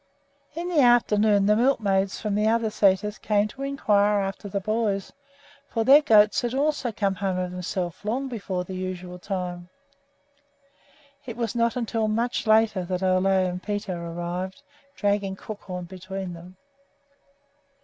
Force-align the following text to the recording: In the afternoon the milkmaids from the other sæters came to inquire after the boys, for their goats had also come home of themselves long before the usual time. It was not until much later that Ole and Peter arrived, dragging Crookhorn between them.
In 0.55 0.67
the 0.67 0.81
afternoon 0.81 1.45
the 1.45 1.55
milkmaids 1.55 2.19
from 2.19 2.33
the 2.33 2.47
other 2.47 2.69
sæters 2.69 3.21
came 3.21 3.47
to 3.49 3.61
inquire 3.61 4.19
after 4.21 4.49
the 4.49 4.59
boys, 4.59 5.13
for 5.67 5.83
their 5.83 6.01
goats 6.01 6.41
had 6.41 6.55
also 6.55 6.91
come 6.91 7.13
home 7.13 7.37
of 7.37 7.51
themselves 7.51 8.03
long 8.03 8.27
before 8.27 8.63
the 8.63 8.73
usual 8.73 9.19
time. 9.19 9.69
It 11.27 11.37
was 11.37 11.53
not 11.53 11.75
until 11.75 12.07
much 12.07 12.47
later 12.47 12.83
that 12.83 13.03
Ole 13.03 13.27
and 13.27 13.61
Peter 13.61 13.95
arrived, 13.95 14.63
dragging 14.95 15.35
Crookhorn 15.35 15.85
between 15.87 16.33
them. 16.33 16.57